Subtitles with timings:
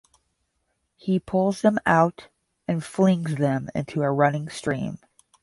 [0.97, 2.29] He pulls them out
[2.67, 4.97] and flings them into a running stream.